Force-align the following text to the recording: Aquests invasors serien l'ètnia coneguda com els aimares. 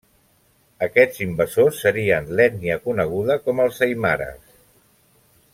Aquests 0.85 1.19
invasors 1.25 1.83
serien 1.85 2.33
l'ètnia 2.39 2.79
coneguda 2.89 3.39
com 3.47 3.65
els 3.67 3.81
aimares. 3.89 4.61